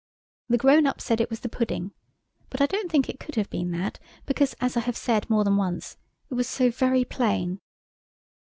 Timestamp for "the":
0.49-0.57, 1.41-1.47